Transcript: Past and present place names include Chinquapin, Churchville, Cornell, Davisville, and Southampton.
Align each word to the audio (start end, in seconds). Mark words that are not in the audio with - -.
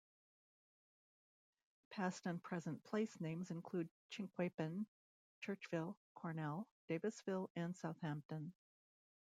Past 1.91 2.25
and 2.25 2.41
present 2.41 2.83
place 2.83 3.21
names 3.21 3.51
include 3.51 3.87
Chinquapin, 4.09 4.87
Churchville, 5.45 5.95
Cornell, 6.15 6.67
Davisville, 6.89 7.49
and 7.55 7.77
Southampton. 7.77 8.51